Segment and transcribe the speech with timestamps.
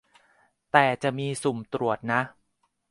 [0.71, 2.21] แต่จะมีสุ่มตรวจนะ